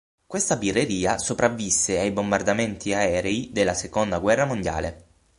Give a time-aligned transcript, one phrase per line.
[0.25, 5.03] Questa birreria sopravvisse ai bombardamenti aerei della Seconda guerra mondiale.